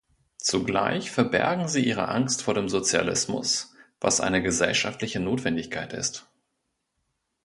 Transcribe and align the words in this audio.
Zugleich 0.39 1.11
verbergen 1.11 1.67
sie 1.67 1.85
ihre 1.85 2.07
Angst 2.07 2.41
vor 2.41 2.55
dem 2.55 2.69
Sozialismus, 2.69 3.75
was 3.99 4.19
eine 4.19 4.41
gesellschaftliche 4.41 5.19
Notwendigkeit 5.19 5.93
ist. 5.93 6.27